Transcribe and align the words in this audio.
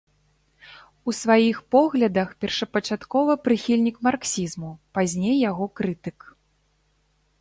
У 1.11 1.13
сваіх 1.21 1.57
поглядах 1.75 2.29
першапачаткова 2.45 3.31
прыхільнік 3.49 3.95
марксізму, 4.07 4.71
пазней 4.99 5.35
яго 5.49 5.65
крытык. 5.81 6.17